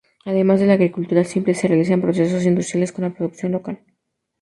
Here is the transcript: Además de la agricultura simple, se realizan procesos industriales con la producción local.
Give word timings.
Además 0.25 0.59
de 0.59 0.65
la 0.65 0.73
agricultura 0.73 1.23
simple, 1.23 1.53
se 1.53 1.67
realizan 1.67 2.01
procesos 2.01 2.43
industriales 2.45 2.91
con 2.91 3.03
la 3.03 3.13
producción 3.13 3.51
local. 3.51 3.83